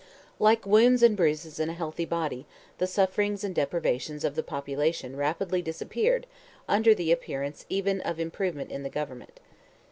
Like 0.39 0.65
wounds 0.65 1.03
and 1.03 1.15
bruises 1.15 1.59
in 1.59 1.69
a 1.69 1.75
healthy 1.75 2.05
body, 2.05 2.47
the 2.79 2.87
sufferings 2.87 3.43
and 3.43 3.53
deprivations 3.53 4.23
of 4.23 4.33
the 4.33 4.41
population 4.41 5.15
rapidly 5.15 5.61
disappeared 5.61 6.25
under 6.67 6.95
the 6.95 7.11
appearance 7.11 7.67
even 7.69 8.01
of 8.01 8.19
improvement 8.19 8.71
in 8.71 8.81
the 8.81 8.89
government. 8.89 9.39